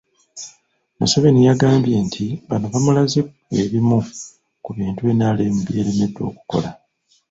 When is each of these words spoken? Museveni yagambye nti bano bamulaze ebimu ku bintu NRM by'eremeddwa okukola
Museveni 0.99 1.41
yagambye 1.49 1.95
nti 2.07 2.25
bano 2.49 2.65
bamulaze 2.73 3.19
ebimu 3.61 3.97
ku 4.63 4.69
bintu 4.77 5.01
NRM 5.17 5.55
by'eremeddwa 5.67 6.21
okukola 6.29 6.69